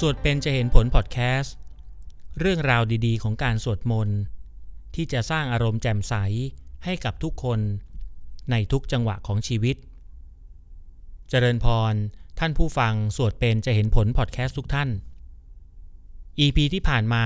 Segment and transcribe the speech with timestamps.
[0.00, 1.54] สวดเป็นจะเห็นผลพอดแคสต์
[2.40, 4.18] เรื่องราวดีๆ ของการสวดมนต์
[4.94, 6.14] ที่จะสร้างอารมณ์แจ่มใส
[6.84, 7.60] ให้กับทุกคน
[8.50, 9.76] ในทุกจังหวะของชีวิต
[11.28, 11.94] เจริญพร
[12.38, 14.88] ท่านผู้ฟังสวดเป็นจะเห็นผลพอดแคสต์ทุกท่าน
[16.40, 17.24] EP ที่ผ่านมา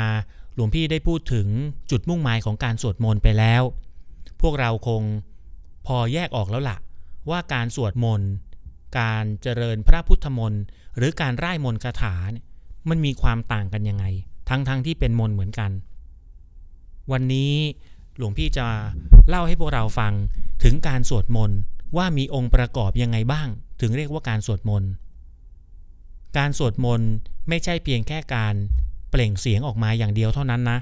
[0.55, 1.48] หลวงพี่ได้พูดถึง
[1.91, 3.62] จุดมุ่งหมายของการสวดมนต์ไปแล้ว
[4.42, 5.02] พวกเราคง
[5.86, 6.78] พอแยกออกแล้วละ่ะ
[7.30, 8.30] ว่าการสวดมนต์
[8.98, 10.62] การเจริญพระพุทธมนต์
[10.96, 12.47] หรือการร่ายมนต์คาถาเนี่ย
[12.88, 14.05] มันมีความต่างกันยังไง
[14.48, 15.70] ทั้งๆทที่เป็นมนเหมือนกัน
[17.12, 17.52] วันนี้
[18.16, 18.66] หลวงพี่จะ
[19.28, 20.12] เล่าให้พวกเราฟัง
[20.62, 21.59] ถึงการสวดมนต์
[21.96, 23.48] ว่ามีองค์ประกอบยังไงบ้าง
[23.80, 24.91] ถึงเรียกว่าการสวดมนต์
[26.38, 27.10] การสวดมนต์
[27.48, 28.55] ไม่ใช่เพียงแค่การ
[29.10, 30.78] เปล่งเสียงออกมาอย่างเดียวเท่านั้นนะ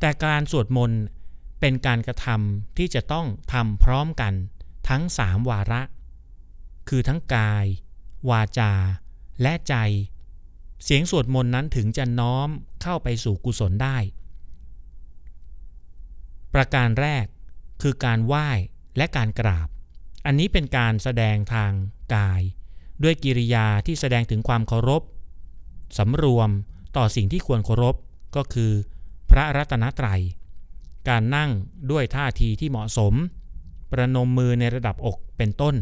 [0.00, 1.00] แต่การสวดมนต์
[1.60, 4.32] เป็นการกระทำที่จะต้องทำพร้อมกัน
[4.88, 5.82] ทั้งสามวาระ
[6.88, 7.66] คือทั้งกาย
[8.30, 8.72] วาจา
[9.42, 9.74] และใจ
[10.82, 12.48] เสียงสวดมนต์นั้นถึงจะน้อม
[12.82, 13.98] เข้าไปสู่กุศลได้
[16.54, 17.26] ประการแรก
[17.82, 18.48] คือการไหว้
[18.96, 19.68] และการกราบ
[20.26, 21.72] อันนี้เป็นการแสดงทาง
[22.14, 22.42] กาย
[23.02, 25.02] ด้วยกิริยาที่แสดงถึงความเคารพ
[25.98, 26.50] สำรวม
[26.96, 27.94] ต่อสิ่งที่ควรเคารพ
[28.36, 28.72] ก็คือ
[29.30, 30.22] พระรัตนตรัย
[31.08, 31.50] การนั่ง
[31.90, 33.14] ด้วยท่าทีที่เหมาะสม
[33.92, 35.74] ประนมมือในระดับอกเป็นต้น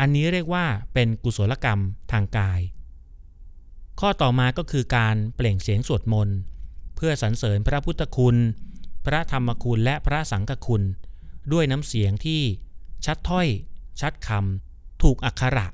[0.00, 1.80] อันนี้เรียกว่าเป็นกุศลกรรม
[2.12, 2.60] ทางกาย
[4.00, 6.36] ข้อต่อมาก็คือการเปล่งเสียงสวดมนต์
[6.96, 8.36] เพื่อสรรเสริญพระพุทธคุณ
[9.04, 10.82] พระธรรมคุณและพระสังฆคุณ
[11.52, 12.42] ด้วยน้ำเสียงที่
[13.04, 13.48] ชัดถ้อย
[14.00, 15.66] ชัดคำถูกอักขระ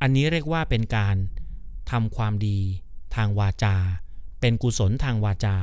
[0.00, 1.16] อันนี้เรียกว่าเป็นการ
[1.90, 2.58] ทำความดี
[3.14, 3.76] ทางวาจา
[4.40, 5.56] เป็นกุศลทางวาจา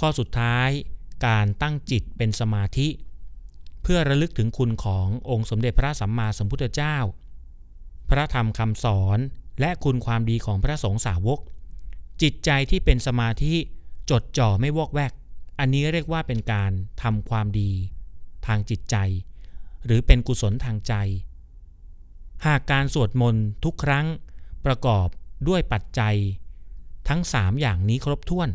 [0.00, 0.68] ข้อสุดท้าย
[1.26, 2.88] การตั้งจิตเป็นสมาธิ
[3.82, 6.96] เพื่อระลึกถึงคุณขององค์สมเด็จพระสัมมาสัมพุทธเจ้า
[8.10, 9.18] พระธรรมคำสอน
[9.60, 11.40] และคุณความดีของพระสงฆ์สาวก
[12.22, 13.54] จิตใจที่เป็นสมาธิ
[14.10, 15.12] จดจ่อไม่วอกแวก
[15.58, 16.72] อันนี้เรียกว่าเป็นการ
[17.02, 17.70] ทำความดี
[18.46, 18.96] ทางจิตใจ
[19.84, 20.94] หรือเป็นกุศลทางใจ
[22.46, 24.06] หากการสวดมนต์ทุกครั้ง
[24.66, 25.08] ประกอบ
[25.48, 26.16] ด้วยปัจจัย
[27.08, 28.48] ทั้งสามอย่างนี้ครบถ้วน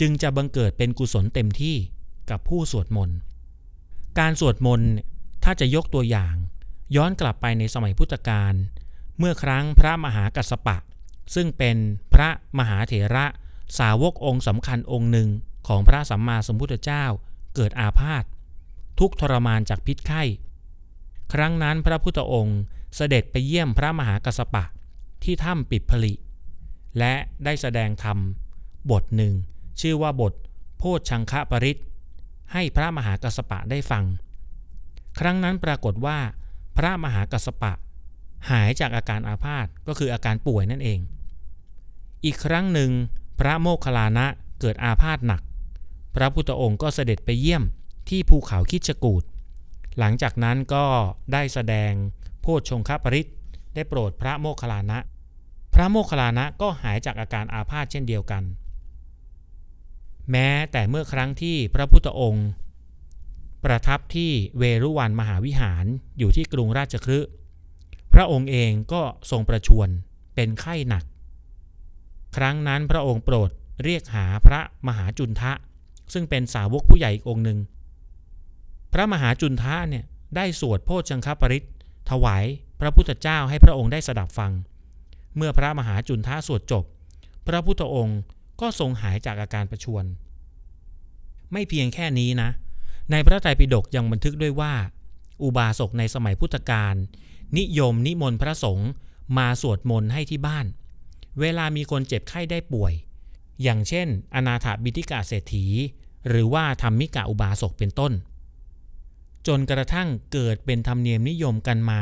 [0.00, 1.76] จึงจะบังเกิดเป็นกุศลเต็มที่
[2.30, 3.16] กับผู้สวดมนต์
[4.18, 4.90] การสวดมนต์
[5.44, 6.34] ถ้าจะยกตัวอย่าง
[6.96, 8.54] ย้อนกลับไปในสมัยพุทธกาล
[9.22, 10.76] เมื่อครั้งพระมหากัสสปะ
[11.34, 11.76] ซึ่งเป็น
[12.14, 13.26] พระมหาเถระ
[13.78, 15.28] สาวกองค์สำคัญองค์หนึ่ง
[15.68, 17.04] ของพระสัมมาสัมพุทธเจ้า
[17.54, 18.24] เกิดอาพาธ
[18.98, 20.22] ทุกทรมานจากพิษไข้
[21.32, 22.60] ครั้งนั้นพระพุทธองค์
[22.96, 24.64] เสด็จไปเยี่ยมพระมหากัสสปะ
[25.22, 26.12] ที่ถ้ำปิดผลิ
[26.98, 27.14] และ
[27.44, 28.18] ได้แสดงธรรม
[28.90, 29.34] บทหนึ่ง
[29.80, 30.32] ชื่อว่าบท
[30.78, 31.76] โพชังคะปริศ
[32.52, 34.04] ให้พระมหากัสปะได้ฟัง
[35.18, 36.18] ครั้งนั้นปรากฏว่า
[36.76, 37.72] พระมหากัสปะ
[38.50, 41.00] หายจากอาการอาพาธก็คืออาการป่วยนั่นเอง
[42.24, 42.90] อีกครั้งหนึ่ง
[43.40, 44.26] พระโมคคัลลานะ
[44.60, 45.42] เกิดอาพาธหนัก
[46.14, 47.62] พระพุทธองค์ก็เสด็จไปเยี่ยม
[48.08, 49.24] ที่ภูเขาคิชกูด
[49.98, 50.84] หลังจากนั้นก็
[51.32, 51.92] ได้แสดง
[52.40, 53.26] โพชฌงคปริศ
[53.74, 54.98] ได้โปรดพระโมคคัลลานะ
[55.74, 58.42] พระโมคคัลลานะก็หายจากอาการอาพาธเช่นเดียวกัน
[60.30, 62.48] แม้แต่เมื่อครั้งที่พระพุทธองค์
[63.64, 65.84] ประทับที่เวรุวันมหาวิหาร
[66.18, 67.30] อยู่ที่กรุงราชคฤห์
[68.14, 69.88] พระองค์เองก็ทรงประชวร
[70.34, 71.04] เป็นไข้หนัก
[72.36, 73.50] ครั้งนั้นพระองค์โปรด
[73.84, 75.52] เรียกหาพระมหาจุนทะ
[76.12, 77.58] ซึ่งเป็นสาวกผู้ใหญ่อีกองค์หนึ่ง
[78.92, 80.04] พระมหาจุนทะเนี่ย
[80.36, 81.64] ได้สวดโพชังคปริศ
[82.10, 82.44] ถวาย
[82.80, 84.52] พระพุทธเจ้าให้พระองค์ได้สดับฟัง
[85.36, 86.84] เมื่อพระมหาจุนท้าสวดจบ
[87.46, 88.20] พระพุทธองค์
[88.60, 90.04] ก็ทรงหายจากอาการประชวร
[91.52, 92.50] ไม่เพียงแค่นี้นะ
[93.10, 94.72] ในพระไตรปิฎกยังบันทึกด้วยว่า
[95.42, 96.94] อุบาสกในสมัยพุทธกาล
[97.58, 98.90] นิยมนิมนต์พระสงฆ์
[99.38, 100.66] มาสวดมนต์ให้ที่บ้าน
[101.40, 102.92] เวลามีคนเจ็บไข้ได้ป่วย
[103.62, 105.66] อย่างเช่น อนาถบิติกาเศรษฐี
[106.28, 108.12] หรือว่าธรรมิกาอุบาสกเป็นต้น
[109.46, 112.00] จนกระทั่งเกิดเป็นธรรมเนียมนิยมกันมา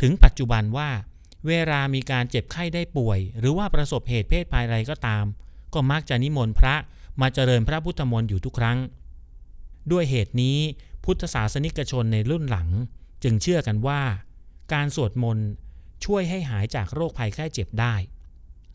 [0.00, 0.90] ถึงปัจจุบันว่า
[1.46, 5.24] เวลามีการเจ็บไข้ได้ป่วย หรือว่าประสบเหตุเพศภัยอะไรก็ตาม
[5.74, 6.74] ก็มักจะนิมนต์พระ
[7.20, 8.78] มาเจริญพระพุทธมนต์อยู่ทุกครั้ง
[9.90, 10.58] ด้วยเหตุนี้
[11.04, 12.68] พุทธศาสนิกชนในรุ่นหลัง
[13.22, 14.00] จึงเชื่อกันว่า
[14.72, 15.48] การสวดมนต์
[16.04, 17.94] ช่วยให้หายจากโรคภัยไข้เจ็บได้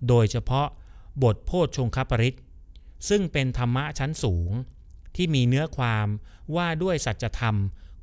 [0.08, 0.68] โดยเฉพาะ
[1.24, 2.38] บทโพชฌงคปริต
[3.10, 4.52] ซึ่งเป็นธรรมะชั้นสูง
[5.16, 6.08] ที่มีเนื้อความ
[6.56, 7.56] ว่าด้วยสัจธรรม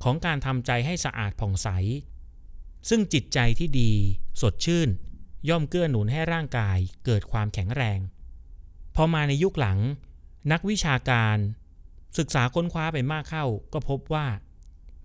[0.03, 1.67] ของการทำใจให้สะอาดผ่องใส
[2.89, 3.91] ซึ่งจิตใจที่ดี
[4.41, 4.89] สดชื่น
[5.49, 7.99] ย่อมเกื้อหนุนให้ร่างกายเกิดความแข็งแรง
[8.95, 9.79] พอมาในยุคหลัง
[10.51, 11.37] นักวิชาการ
[12.17, 14.25] ศึกษาค้นคว้าไปมากเข้าก็พบว่า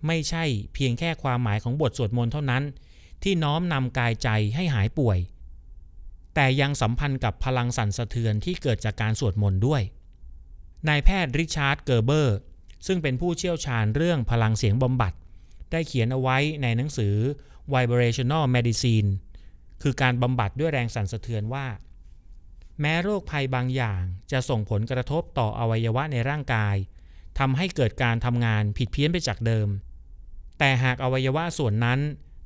[0.07, 0.43] ไม่ใช่
[0.73, 2.63] เพียงแค่ความหมายของบทสวดมนต์เท่านั้น
[3.23, 5.19] ที่น้อมนำกายใจให้หายป่วย
[6.35, 9.81] แต่ยังสัมพันธ์กับพลังสั่นสะเทือนที่เกิดจากการสวดมนต์ด้วย
[10.87, 12.37] นายแพทย์ริชาร์ดเกอร์เบอร์
[12.87, 15.13] ซึ่งเป็นผู้เชี่ยวชาญเรื่องพลังเสียงบำบัด
[15.71, 17.15] ได้เขียนเอาไว้ในหนังสือ
[17.73, 19.09] Vibrational Medicine
[19.81, 21.67] คือการบำบัดด้วยแรงสั่นสะเทือนว่า
[22.81, 26.75] แม้โรคภัยบางอย่างจะส่งผลกระทบต่ออวัยวะในร่างกาย
[27.39, 29.67] ทำให้เกิดการทำงานผิดเพี้ยนไปจากเดิม
[30.59, 31.99] แต่หากอวัยวะส่วนนั้น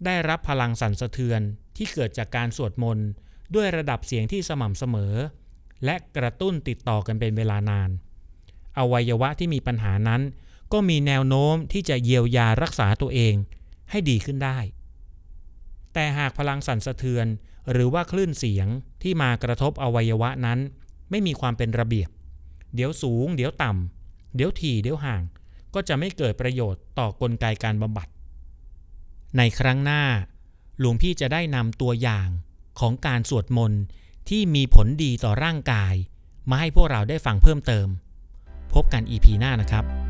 [0.05, 1.41] ได้รับพลังสั่นสะเทือน
[1.77, 3.07] ที่เกิดจากการสวดมนต์
[3.55, 5.13] ด้วยระดับเสียงที่สม่ำเสมอ
[5.85, 7.89] และกระตุ้นติดต่อกันเป็นเวลานาน
[8.79, 10.21] อวัยวะที่มีปัญหานั้น
[10.73, 13.33] ก็มีแนวโน้มที่จะเยียวยารักษาตัวเอง
[13.89, 14.57] ให้ดีขึ้นได้
[15.93, 17.27] แต่หากพลังสั่นสะเทือน
[17.71, 18.67] หรือว่าคลื่นเสียง
[19.03, 20.59] ที่มากระทบอวัยวะนั้น
[21.09, 22.09] ไม่มีความเป็นระเบียบ
[22.75, 25.21] เดี๋ยวสูง เดี๋ยวต่ำเดี๋ยวถี่เดี๋ยวห่าง
[25.75, 28.07] ก็จะไม่เกิดประโยชน์ต่อกลไกการบำบัด
[29.37, 30.03] ในครั้งหน้า
[30.79, 32.27] หลวงพี่จะได้นำตัวอย่าง
[32.79, 33.81] ของการสวดมนต์
[34.29, 35.93] ที่มีผลดีต่อร่างกาย
[36.49, 37.87] มาให้พวกเราได้ฟังเพิ่มเติม
[38.73, 40.02] พบกัน EP หน้านะครับ